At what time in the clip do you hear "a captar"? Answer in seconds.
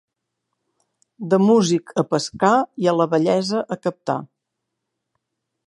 3.77-4.19